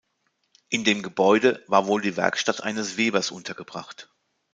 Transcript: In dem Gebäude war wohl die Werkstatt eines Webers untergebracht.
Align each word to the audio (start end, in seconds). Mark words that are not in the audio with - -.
In 0.69 0.83
dem 0.83 1.03
Gebäude 1.03 1.63
war 1.67 1.85
wohl 1.85 2.01
die 2.01 2.17
Werkstatt 2.17 2.63
eines 2.63 2.97
Webers 2.97 3.29
untergebracht. 3.29 4.09